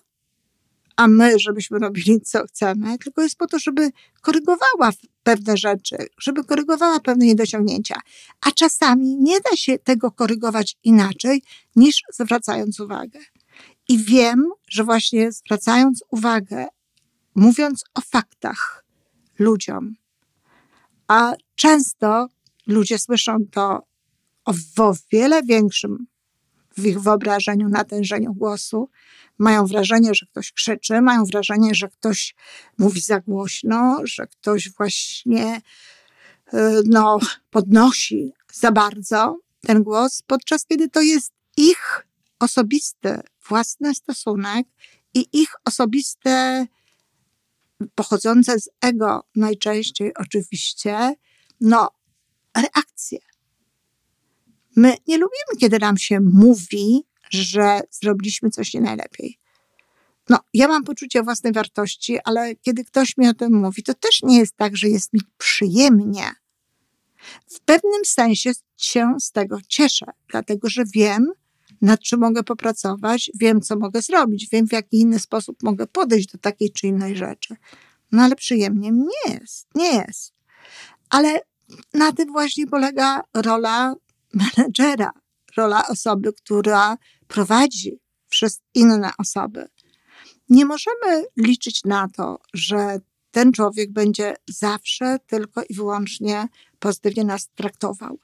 a 1.02 1.08
my, 1.08 1.40
żebyśmy 1.40 1.80
robili 1.80 2.22
co 2.22 2.44
chcemy, 2.48 2.98
tylko 2.98 3.22
jest 3.22 3.36
po 3.36 3.48
to, 3.48 3.60
żeby 3.60 3.92
korygowała 4.22 4.92
pewne 5.24 5.58
rzeczy, 5.58 5.96
żeby 6.18 6.44
korygowała 6.44 7.00
pewne 7.00 7.26
niedociągnięcia. 7.26 7.96
A 8.42 8.52
czasami 8.52 9.16
nie 9.16 9.40
da 9.40 9.56
się 9.56 9.80
tego 9.80 10.12
korygować 10.12 10.78
inaczej 10.84 11.44
niż 11.76 12.04
zwracając 12.14 12.80
uwagę. 12.80 13.20
I 13.88 13.98
wiem, 13.98 14.44
że 14.68 14.84
właśnie 14.84 15.32
zwracając 15.32 16.04
uwagę, 16.12 16.68
mówiąc 17.36 17.84
o 17.94 18.02
faktach 18.02 18.86
ludziom, 19.40 19.96
a 21.08 21.34
często 21.56 22.28
ludzie 22.68 23.00
słyszą 23.00 23.38
to 23.52 23.84
o, 24.46 24.54
wiele 25.12 25.44
większym 25.44 26.08
w 26.78 26.86
ich 26.86 27.02
wyobrażeniu 27.02 27.70
natężeniu 27.70 28.34
głosu, 28.34 28.90
mają 29.42 29.66
wrażenie, 29.66 30.14
że 30.14 30.26
ktoś 30.26 30.52
krzyczy, 30.52 31.02
mają 31.02 31.26
wrażenie, 31.26 31.76
że 31.76 31.90
ktoś 31.90 32.36
mówi 32.78 33.02
za 33.02 33.20
głośno, 33.20 34.00
że 34.04 34.28
ktoś 34.28 34.70
właśnie 34.70 35.62
e, 36.54 36.82
no, 36.86 37.20
podnosi 37.50 38.34
za 38.54 38.72
bardzo 38.72 39.40
ten 39.62 39.84
głos, 39.84 40.24
podczas 40.28 40.66
kiedy 40.66 40.90
to 40.90 41.02
jest 41.02 41.34
ich 41.58 42.08
osobisty, 42.40 43.20
własny 43.50 43.96
stosunek 43.96 44.68
i 45.14 45.28
ich 45.34 45.50
osobiste, 45.66 46.66
pochodzące 47.96 48.60
z 48.60 48.70
ego 48.82 49.24
najczęściej 49.36 50.12
oczywiście, 50.16 51.16
no, 51.62 51.90
reakcje. 52.56 53.20
My 54.76 54.96
nie 55.08 55.18
lubimy, 55.18 55.60
kiedy 55.60 55.80
nam 55.80 55.98
się 55.98 56.20
mówi, 56.20 57.04
że 57.32 57.80
zrobiliśmy 57.92 58.50
coś 58.50 58.74
nie 58.74 58.82
najlepiej. 58.82 59.40
No, 60.30 60.40
ja 60.54 60.68
mam 60.68 60.84
poczucie 60.84 61.24
własnej 61.24 61.54
wartości, 61.54 62.18
ale 62.24 62.56
kiedy 62.56 62.84
ktoś 62.84 63.18
mi 63.18 63.28
o 63.28 63.34
tym 63.34 63.54
mówi, 63.54 63.84
to 63.84 63.94
też 63.94 64.24
nie 64.24 64.38
jest 64.38 64.56
tak, 64.56 64.78
że 64.78 64.90
jest 64.90 65.14
mi 65.14 65.20
przyjemnie. 65.38 66.32
W 67.48 67.60
pewnym 67.60 68.06
sensie 68.06 68.52
się 68.78 69.16
z 69.20 69.32
tego 69.32 69.58
cieszę, 69.68 70.06
dlatego 70.28 70.70
że 70.70 70.84
wiem, 70.96 71.32
nad 71.82 72.00
czym 72.00 72.20
mogę 72.20 72.44
popracować, 72.44 73.32
wiem, 73.40 73.62
co 73.62 73.76
mogę 73.76 74.02
zrobić, 74.02 74.50
wiem, 74.52 74.68
w 74.68 74.72
jaki 74.72 75.00
inny 75.00 75.20
sposób 75.20 75.64
mogę 75.64 75.88
podejść 75.88 76.32
do 76.32 76.38
takiej 76.38 76.72
czy 76.72 76.88
innej 76.88 77.16
rzeczy. 77.18 77.56
No 78.12 78.24
ale 78.24 78.36
przyjemnie 78.36 78.92
nie 78.92 79.34
jest, 79.34 79.68
nie 79.76 79.96
jest. 79.96 80.34
Ale 81.10 81.40
na 81.94 82.12
tym 82.12 82.32
właśnie 82.32 82.68
polega 82.68 83.24
rola 83.34 83.96
menedżera, 84.34 85.12
rola 85.58 85.88
osoby, 85.88 86.34
która 86.34 86.98
prowadzi 87.32 88.00
przez 88.30 88.62
inne 88.74 89.12
osoby. 89.18 89.68
Nie 90.50 90.66
możemy 90.66 91.26
liczyć 91.38 91.84
na 91.86 92.08
to, 92.08 92.40
że 92.54 93.00
ten 93.32 93.52
człowiek 93.52 93.92
będzie 93.92 94.36
zawsze 94.50 95.18
tylko 95.28 95.64
i 95.70 95.74
wyłącznie 95.74 96.48
pozytywnie 96.80 97.24
nas 97.24 97.50
traktował. 97.56 98.20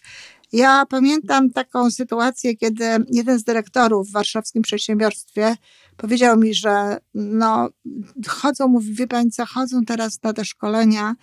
Ja 0.51 0.85
pamiętam 0.85 1.49
taką 1.49 1.91
sytuację, 1.91 2.55
kiedy 2.55 2.85
jeden 3.09 3.39
z 3.39 3.43
dyrektorów 3.43 4.09
w 4.09 4.11
warszawskim 4.11 4.61
przedsiębiorstwie 4.61 5.55
powiedział 5.97 6.37
mi, 6.37 6.53
że 6.53 6.97
no, 7.13 7.69
chodzą, 8.27 8.67
mówi, 8.67 8.93
wie 8.93 9.07
pani 9.07 9.31
co, 9.31 9.45
chodzą 9.45 9.85
teraz 9.85 10.23
na 10.23 10.33
te 10.33 10.45
szkolenia 10.45 11.15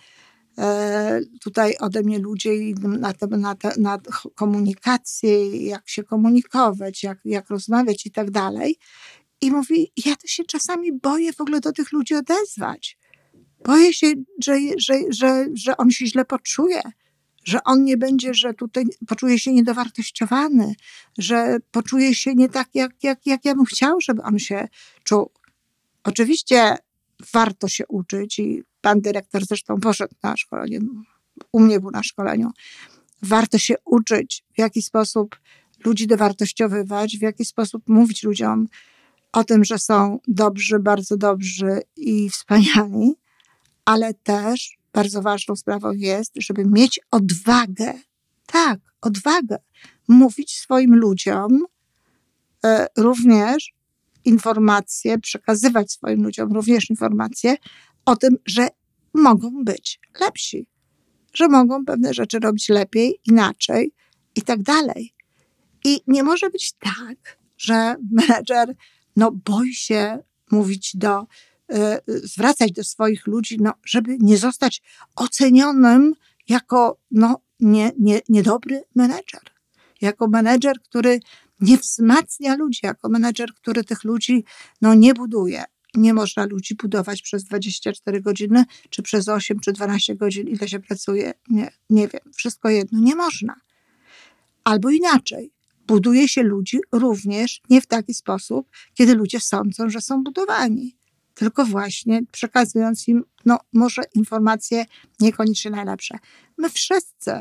tutaj 1.41 1.75
ode 1.79 2.03
mnie 2.03 2.19
ludzie 2.19 2.49
na, 2.75 3.13
te, 3.13 3.27
na, 3.27 3.55
te, 3.55 3.71
na 3.77 3.99
komunikację, 4.35 5.65
jak 5.65 5.89
się 5.89 6.03
komunikować, 6.03 7.03
jak, 7.03 7.19
jak 7.25 7.49
rozmawiać 7.49 8.05
i 8.05 8.11
tak 8.11 8.31
dalej. 8.31 8.77
I 9.41 9.51
mówi, 9.51 9.91
ja 10.05 10.15
to 10.15 10.27
się 10.27 10.43
czasami 10.43 10.93
boję 10.93 11.33
w 11.33 11.41
ogóle 11.41 11.59
do 11.59 11.71
tych 11.71 11.91
ludzi 11.91 12.15
odezwać. 12.15 12.97
Boję 13.65 13.93
się, 13.93 14.13
że, 14.43 14.57
że, 14.77 14.93
że, 15.09 15.45
że 15.53 15.77
on 15.77 15.91
się 15.91 16.07
źle 16.07 16.25
poczuje, 16.25 16.81
że 17.43 17.63
on 17.63 17.83
nie 17.83 17.97
będzie, 17.97 18.33
że 18.33 18.53
tutaj 18.53 18.85
poczuje 19.07 19.39
się 19.39 19.53
niedowartościowany, 19.53 20.75
że 21.17 21.57
poczuje 21.71 22.15
się 22.15 22.35
nie 22.35 22.49
tak, 22.49 22.69
jak, 22.73 23.03
jak, 23.03 23.25
jak 23.25 23.45
ja 23.45 23.55
bym 23.55 23.65
chciał, 23.65 24.01
żeby 24.01 24.21
on 24.21 24.39
się 24.39 24.67
czuł. 25.03 25.31
Oczywiście 26.03 26.77
warto 27.33 27.67
się 27.67 27.87
uczyć 27.87 28.39
i 28.39 28.63
pan 28.81 29.01
dyrektor 29.01 29.45
zresztą 29.45 29.79
poszedł 29.79 30.15
na 30.23 30.37
szkolenie, 30.37 30.79
u 31.51 31.59
mnie 31.59 31.79
był 31.79 31.91
na 31.91 32.03
szkoleniu. 32.03 32.51
Warto 33.21 33.57
się 33.57 33.75
uczyć, 33.85 34.43
w 34.55 34.59
jaki 34.59 34.81
sposób 34.81 35.39
ludzi 35.85 36.07
dowartościowywać, 36.07 37.17
w 37.17 37.21
jaki 37.21 37.45
sposób 37.45 37.83
mówić 37.87 38.23
ludziom 38.23 38.67
o 39.31 39.43
tym, 39.43 39.65
że 39.65 39.79
są 39.79 40.19
dobrzy, 40.27 40.79
bardzo 40.79 41.17
dobrzy 41.17 41.81
i 41.95 42.29
wspaniali, 42.29 43.13
ale 43.85 44.13
też 44.13 44.77
bardzo 44.93 45.21
ważną 45.21 45.55
sprawą 45.55 45.91
jest, 45.91 46.31
żeby 46.35 46.65
mieć 46.65 46.99
odwagę, 47.11 47.93
tak, 48.45 48.79
odwagę, 49.01 49.57
mówić 50.07 50.57
swoim 50.57 50.95
ludziom 50.95 51.59
e, 52.65 52.87
również 52.97 53.73
informacje, 54.25 55.19
przekazywać 55.19 55.91
swoim 55.91 56.23
ludziom 56.23 56.53
również 56.53 56.89
informacje 56.89 57.55
o 58.05 58.15
tym, 58.15 58.37
że 58.45 58.67
mogą 59.13 59.63
być 59.63 59.99
lepsi, 60.19 60.67
że 61.33 61.47
mogą 61.47 61.85
pewne 61.85 62.13
rzeczy 62.13 62.39
robić 62.39 62.69
lepiej, 62.69 63.19
inaczej 63.25 63.93
i 64.35 64.41
tak 64.41 64.63
dalej. 64.63 65.13
I 65.85 66.01
nie 66.07 66.23
może 66.23 66.49
być 66.49 66.73
tak, 66.73 67.39
że 67.57 67.95
menedżer 68.11 68.75
no, 69.15 69.31
boi 69.31 69.73
się 69.73 70.19
mówić 70.51 70.95
do, 70.95 71.21
y, 71.73 71.77
zwracać 72.07 72.71
do 72.71 72.83
swoich 72.83 73.27
ludzi, 73.27 73.57
no, 73.61 73.73
żeby 73.85 74.17
nie 74.19 74.37
zostać 74.37 74.81
ocenionym 75.15 76.13
jako 76.49 76.99
no, 77.11 77.41
nie, 77.59 77.91
nie, 77.99 78.19
niedobry 78.29 78.83
menedżer. 78.95 79.41
Jako 80.01 80.27
menedżer, 80.27 80.81
który 80.81 81.19
nie 81.59 81.77
wzmacnia 81.77 82.55
ludzi, 82.55 82.79
jako 82.83 83.09
menedżer, 83.09 83.53
który 83.53 83.83
tych 83.83 84.03
ludzi 84.03 84.43
no, 84.81 84.93
nie 84.93 85.13
buduje. 85.13 85.63
Nie 85.93 86.13
można 86.13 86.45
ludzi 86.45 86.75
budować 86.75 87.21
przez 87.21 87.43
24 87.43 88.21
godziny, 88.21 88.65
czy 88.89 89.01
przez 89.01 89.29
8, 89.29 89.59
czy 89.59 89.73
12 89.73 90.15
godzin, 90.15 90.47
ile 90.47 90.67
się 90.67 90.79
pracuje. 90.79 91.33
Nie, 91.49 91.71
nie 91.89 92.07
wiem, 92.07 92.21
wszystko 92.33 92.69
jedno. 92.69 92.99
Nie 92.99 93.15
można. 93.15 93.55
Albo 94.63 94.89
inaczej. 94.89 95.51
Buduje 95.87 96.27
się 96.27 96.43
ludzi 96.43 96.79
również 96.91 97.61
nie 97.69 97.81
w 97.81 97.87
taki 97.87 98.13
sposób, 98.13 98.69
kiedy 98.93 99.15
ludzie 99.15 99.39
sądzą, 99.39 99.89
że 99.89 100.01
są 100.01 100.23
budowani, 100.23 100.97
tylko 101.33 101.65
właśnie 101.65 102.21
przekazując 102.31 103.07
im, 103.07 103.23
no, 103.45 103.59
może 103.73 104.01
informacje 104.15 104.85
niekoniecznie 105.19 105.71
najlepsze. 105.71 106.17
My 106.57 106.69
wszyscy 106.69 107.31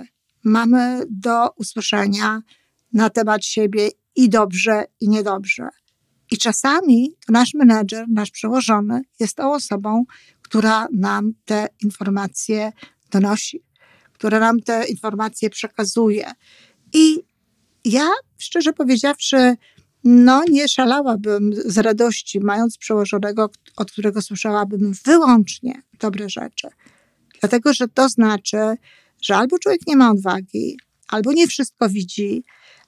mamy 0.44 1.02
do 1.10 1.50
usłyszenia 1.50 2.42
na 2.92 3.10
temat 3.10 3.44
siebie 3.44 3.88
i 4.16 4.28
dobrze, 4.28 4.84
i 5.00 5.08
niedobrze. 5.08 5.68
I 6.30 6.36
czasami 6.38 7.14
nasz 7.28 7.54
menedżer, 7.54 8.06
nasz 8.08 8.30
przełożony 8.30 9.02
jest 9.20 9.36
tą 9.36 9.52
osobą, 9.52 10.04
która 10.42 10.88
nam 10.92 11.32
te 11.44 11.68
informacje 11.82 12.72
donosi, 13.10 13.62
która 14.12 14.40
nam 14.40 14.60
te 14.60 14.84
informacje 14.84 15.50
przekazuje. 15.50 16.32
I 16.92 17.22
ja, 17.84 18.08
szczerze 18.38 18.72
powiedziawszy, 18.72 19.56
no 20.04 20.44
nie 20.50 20.68
szalałabym 20.68 21.50
z 21.64 21.78
radości, 21.78 22.40
mając 22.40 22.78
przełożonego, 22.78 23.50
od 23.76 23.92
którego 23.92 24.22
słyszałabym 24.22 24.92
wyłącznie 25.04 25.82
dobre 26.00 26.28
rzeczy. 26.28 26.68
Dlatego, 27.40 27.74
że 27.74 27.88
to 27.88 28.08
znaczy, 28.08 28.58
że 29.22 29.36
albo 29.36 29.58
człowiek 29.58 29.80
nie 29.86 29.96
ma 29.96 30.10
odwagi, 30.10 30.76
albo 31.08 31.32
nie 31.32 31.46
wszystko 31.46 31.88
widzi, 31.88 32.44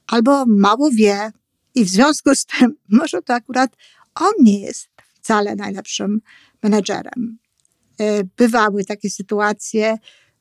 albo 0.07 0.47
mało 0.47 0.91
wie 0.91 1.31
i 1.75 1.85
w 1.85 1.89
związku 1.89 2.35
z 2.35 2.47
tym 2.47 2.77
może 3.01 3.23
to 3.23 3.35
akurat 3.35 3.77
on 4.15 4.33
nie 4.41 4.61
jest 4.61 4.89
wcale 5.15 5.57
najlepszym 5.57 6.21
menedżerem. 6.63 7.39
E, 8.01 8.25
bywały 8.25 8.85
takie 8.85 9.11
sytuacje, 9.11 9.99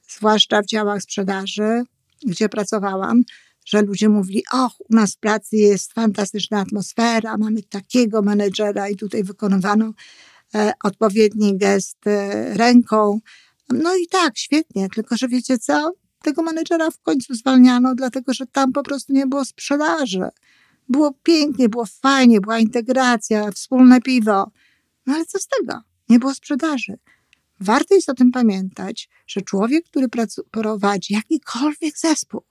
zwłaszcza 0.09 0.61
w 0.61 0.65
działach 0.65 1.01
sprzedaży, 1.01 1.83
gdzie 2.25 2.49
pracowałam, 2.49 3.21
że 3.65 3.81
ludzie 3.81 4.09
mówili, 4.09 4.43
och, 4.53 4.73
u 4.89 4.95
nas 4.95 5.13
w 5.13 5.17
pracy 5.17 5.57
jest 5.57 5.93
fantastyczna 5.93 6.59
atmosfera, 6.59 7.37
mamy 7.37 7.63
takiego 7.63 8.21
menedżera 8.21 8.89
i 8.89 8.95
tutaj 8.95 9.23
wykonywano 9.23 9.93
e, 10.55 10.73
odpowiedni 10.83 11.57
gest 11.57 12.07
e, 12.07 12.53
ręką. 12.53 13.19
No 13.69 13.95
i 13.95 14.07
tak, 14.07 14.37
świetnie, 14.37 14.89
tylko 14.89 15.17
że 15.17 15.27
wiecie 15.27 15.57
co? 15.57 15.91
Tego 16.25 16.41
menedżera 16.41 16.91
w 16.91 16.99
końcu 16.99 17.33
zwalniano, 17.33 17.95
dlatego 17.95 18.33
że 18.33 18.45
tam 18.45 18.73
po 18.73 18.83
prostu 18.83 19.13
nie 19.13 19.27
było 19.27 19.45
sprzedaży. 19.45 20.29
Było 20.89 21.13
pięknie, 21.23 21.69
było 21.69 21.85
fajnie, 21.85 22.41
była 22.41 22.59
integracja, 22.59 23.51
wspólne 23.51 24.01
piwo. 24.01 24.51
No 25.05 25.13
ale 25.15 25.25
co 25.25 25.39
z 25.39 25.47
tego? 25.47 25.81
Nie 26.09 26.19
było 26.19 26.33
sprzedaży. 26.33 26.97
Warto 27.59 27.95
jest 27.95 28.09
o 28.09 28.13
tym 28.13 28.31
pamiętać, 28.31 29.09
że 29.27 29.41
człowiek, 29.41 29.85
który 29.85 30.07
prowadzi 30.51 31.13
jakikolwiek 31.13 31.97
zespół, 31.97 32.41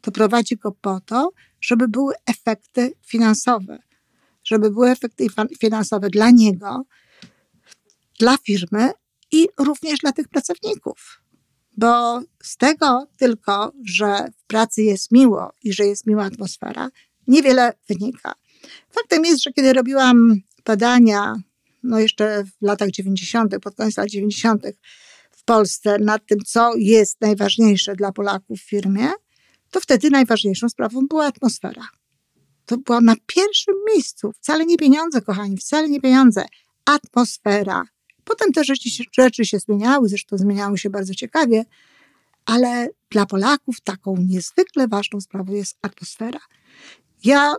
to 0.00 0.10
prowadzi 0.10 0.56
go 0.56 0.72
po 0.72 1.00
to, 1.00 1.32
żeby 1.60 1.88
były 1.88 2.14
efekty 2.26 2.92
finansowe. 3.06 3.78
Żeby 4.44 4.70
były 4.70 4.90
efekty 4.90 5.26
finansowe 5.58 6.10
dla 6.10 6.30
niego, 6.30 6.84
dla 8.18 8.36
firmy 8.36 8.92
i 9.32 9.48
również 9.58 9.98
dla 9.98 10.12
tych 10.12 10.28
pracowników. 10.28 11.19
Bo 11.80 12.22
z 12.42 12.56
tego 12.56 13.06
tylko, 13.16 13.72
że 13.84 14.28
w 14.38 14.44
pracy 14.46 14.82
jest 14.82 15.12
miło 15.12 15.52
i 15.62 15.72
że 15.72 15.86
jest 15.86 16.06
miła 16.06 16.24
atmosfera, 16.24 16.90
niewiele 17.26 17.72
wynika. 17.88 18.34
Faktem 18.90 19.24
jest, 19.24 19.42
że 19.42 19.52
kiedy 19.52 19.72
robiłam 19.72 20.34
badania, 20.64 21.36
no 21.82 21.98
jeszcze 21.98 22.44
w 22.44 22.66
latach 22.66 22.90
90., 22.90 23.58
pod 23.62 23.74
koniec 23.74 23.96
lat 23.96 24.08
90., 24.08 24.62
w 25.30 25.44
Polsce 25.44 25.98
nad 25.98 26.26
tym, 26.26 26.38
co 26.46 26.72
jest 26.76 27.20
najważniejsze 27.20 27.96
dla 27.96 28.12
Polaków 28.12 28.60
w 28.60 28.68
firmie, 28.68 29.08
to 29.70 29.80
wtedy 29.80 30.10
najważniejszą 30.10 30.68
sprawą 30.68 31.06
była 31.08 31.26
atmosfera. 31.26 31.88
To 32.66 32.78
była 32.78 33.00
na 33.00 33.14
pierwszym 33.26 33.74
miejscu. 33.94 34.32
Wcale 34.32 34.66
nie 34.66 34.76
pieniądze, 34.76 35.20
kochani, 35.20 35.56
wcale 35.56 35.88
nie 35.88 36.00
pieniądze. 36.00 36.44
Atmosfera. 36.84 37.84
Potem 38.30 38.52
te 38.52 38.64
rzeczy, 38.64 38.88
rzeczy 39.12 39.44
się 39.44 39.58
zmieniały, 39.58 40.08
zresztą 40.08 40.38
zmieniały 40.38 40.78
się 40.78 40.90
bardzo 40.90 41.14
ciekawie, 41.14 41.64
ale 42.46 42.88
dla 43.10 43.26
Polaków 43.26 43.80
taką 43.80 44.16
niezwykle 44.16 44.88
ważną 44.88 45.20
sprawą 45.20 45.52
jest 45.52 45.78
atmosfera. 45.82 46.38
Ja 47.24 47.54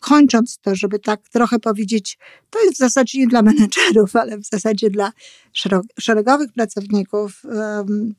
kończąc 0.00 0.58
to, 0.58 0.74
żeby 0.74 0.98
tak 0.98 1.28
trochę 1.28 1.58
powiedzieć, 1.58 2.18
to 2.50 2.64
jest 2.64 2.74
w 2.74 2.78
zasadzie 2.78 3.18
nie 3.18 3.26
dla 3.26 3.42
menedżerów, 3.42 4.16
ale 4.16 4.38
w 4.38 4.44
zasadzie 4.44 4.90
dla 4.90 5.12
szeregowych 6.00 6.52
pracowników, 6.52 7.42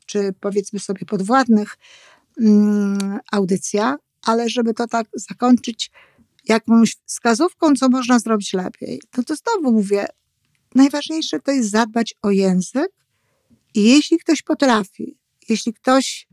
czy 0.06 0.34
powiedzmy 0.40 0.80
sobie 0.80 1.06
podwładnych, 1.06 1.78
mm, 2.42 3.20
audycja, 3.32 3.98
ale 4.22 4.50
żeby 4.50 4.74
to 4.74 4.88
tak 4.88 5.08
zakończyć 5.14 5.92
jakąś 6.48 6.96
wskazówką, 7.06 7.76
co 7.76 7.90
można 7.90 8.20
zrobić 8.20 8.54
lepiej, 8.54 9.02
no 9.18 9.24
to 9.24 9.36
znowu 9.36 9.72
mówię, 9.72 10.08
najważniejsze 10.76 11.40
to 11.40 11.52
jest 11.52 11.70
zadbać 11.70 12.16
o 12.22 12.32
język 12.32 12.90
i 13.74 13.84
jeśli 13.84 14.18
ktoś 14.18 14.42
potrafi, 14.42 15.18
jeśli 15.50 15.74
ktoś 15.74 16.28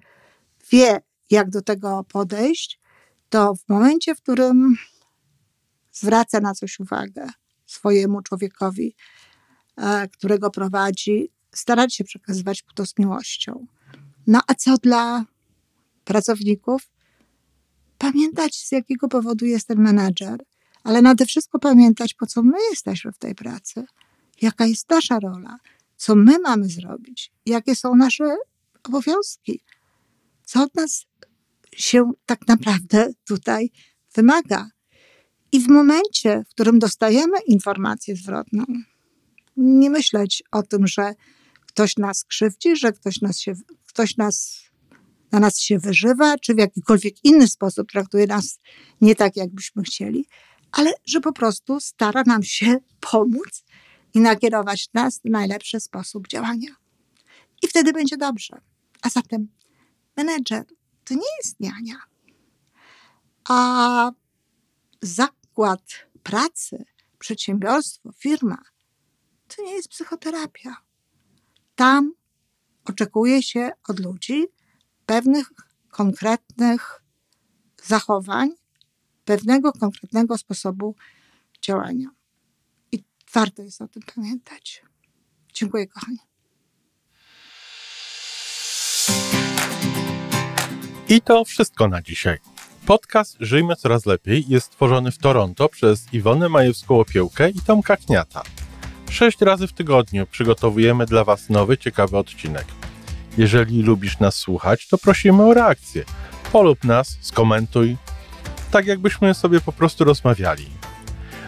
wie, 0.70 1.00
jak 1.30 1.50
do 1.50 1.62
tego 1.62 2.04
podejść, 2.08 2.80
to 3.28 3.54
w 3.54 3.68
momencie, 3.68 4.14
w 4.14 4.22
którym 4.22 4.76
zwraca 5.92 6.40
na 6.40 6.54
coś 6.54 6.80
uwagę 6.80 7.26
swojemu 7.66 8.22
człowiekowi, 8.22 8.94
e, 9.76 10.08
którego 10.08 10.50
prowadzi, 10.50 11.30
starać 11.54 11.94
się 11.94 12.04
przekazywać 12.04 12.64
to 12.74 12.86
z 12.86 12.98
miłością. 12.98 13.66
No 14.26 14.40
a 14.46 14.54
co 14.54 14.76
dla 14.76 15.24
pracowników? 16.04 16.90
Pamiętać, 17.98 18.56
z 18.56 18.72
jakiego 18.72 19.08
powodu 19.08 19.46
jest 19.46 19.66
ten 19.66 19.78
menadżer, 19.78 20.44
ale 20.84 21.02
nade 21.02 21.26
wszystko 21.26 21.58
pamiętać, 21.58 22.14
po 22.14 22.26
co 22.26 22.42
my 22.42 22.58
jesteśmy 22.70 23.12
w 23.12 23.18
tej 23.18 23.34
pracy, 23.34 23.84
jaka 24.40 24.66
jest 24.66 24.90
nasza 24.90 25.18
rola, 25.20 25.58
co 25.96 26.14
my 26.14 26.38
mamy 26.38 26.68
zrobić, 26.68 27.32
jakie 27.46 27.76
są 27.76 27.96
nasze 27.96 28.36
obowiązki, 28.84 29.60
co 30.44 30.62
od 30.62 30.74
nas 30.74 31.06
się 31.76 32.12
tak 32.26 32.48
naprawdę 32.48 33.12
tutaj 33.24 33.70
wymaga. 34.14 34.68
I 35.52 35.60
w 35.60 35.68
momencie, 35.68 36.44
w 36.48 36.48
którym 36.48 36.78
dostajemy 36.78 37.38
informację 37.46 38.16
zwrotną, 38.16 38.64
nie 39.56 39.90
myśleć 39.90 40.42
o 40.50 40.62
tym, 40.62 40.86
że 40.86 41.14
ktoś 41.66 41.96
nas 41.96 42.24
krzywdzi, 42.24 42.76
że 42.76 42.92
ktoś 42.92 43.20
nas, 43.20 43.38
się, 43.38 43.52
ktoś 43.86 44.16
nas 44.16 44.62
na 45.32 45.40
nas 45.40 45.58
się 45.58 45.78
wyżywa, 45.78 46.38
czy 46.38 46.54
w 46.54 46.58
jakikolwiek 46.58 47.24
inny 47.24 47.48
sposób 47.48 47.92
traktuje 47.92 48.26
nas 48.26 48.58
nie 49.00 49.14
tak, 49.14 49.36
jakbyśmy 49.36 49.82
chcieli, 49.82 50.26
ale 50.72 50.92
że 51.06 51.20
po 51.20 51.32
prostu 51.32 51.80
stara 51.80 52.22
nam 52.26 52.42
się 52.42 52.76
pomóc 53.00 53.64
i 54.14 54.20
nakierować 54.20 54.88
nas 54.94 55.20
w 55.24 55.30
najlepszy 55.30 55.80
sposób 55.80 56.28
działania. 56.28 56.70
I 57.62 57.68
wtedy 57.68 57.92
będzie 57.92 58.16
dobrze. 58.16 58.60
A 59.02 59.08
zatem 59.08 59.48
menedżer 60.16 60.64
to 61.04 61.14
nie 61.14 61.36
jest 61.42 61.60
niania. 61.60 61.96
A 63.48 64.12
zakład 65.02 65.82
pracy, 66.22 66.84
przedsiębiorstwo, 67.18 68.12
firma 68.12 68.62
to 69.56 69.62
nie 69.62 69.72
jest 69.72 69.88
psychoterapia. 69.88 70.76
Tam 71.74 72.12
oczekuje 72.84 73.42
się 73.42 73.70
od 73.88 74.00
ludzi 74.00 74.46
pewnych 75.06 75.52
konkretnych 75.90 77.02
zachowań, 77.84 78.50
pewnego 79.24 79.72
konkretnego 79.72 80.38
sposobu 80.38 80.96
działania. 81.62 82.08
Warto 83.34 83.62
jest 83.62 83.82
o 83.82 83.88
tym 83.88 84.02
pamiętać. 84.14 84.82
Dziękuję, 85.54 85.86
kochani. 85.86 86.18
I 91.08 91.20
to 91.20 91.44
wszystko 91.44 91.88
na 91.88 92.02
dzisiaj. 92.02 92.38
Podcast 92.86 93.36
Żyjmy 93.40 93.76
Coraz 93.76 94.06
Lepiej 94.06 94.44
jest 94.48 94.66
stworzony 94.66 95.10
w 95.10 95.18
Toronto 95.18 95.68
przez 95.68 96.14
Iwonę 96.14 96.46
Majewską-Opiełkę 96.46 97.50
i 97.56 97.60
Tomka 97.60 97.96
Kniata. 97.96 98.42
Sześć 99.10 99.40
razy 99.40 99.66
w 99.66 99.72
tygodniu 99.72 100.26
przygotowujemy 100.26 101.06
dla 101.06 101.24
Was 101.24 101.50
nowy, 101.50 101.78
ciekawy 101.78 102.16
odcinek. 102.18 102.64
Jeżeli 103.38 103.82
lubisz 103.82 104.18
nas 104.18 104.36
słuchać, 104.36 104.88
to 104.88 104.98
prosimy 104.98 105.42
o 105.42 105.54
reakcję. 105.54 106.04
Polub 106.52 106.84
nas, 106.84 107.18
skomentuj, 107.20 107.96
tak 108.70 108.86
jakbyśmy 108.86 109.34
sobie 109.34 109.60
po 109.60 109.72
prostu 109.72 110.04
rozmawiali. 110.04 110.81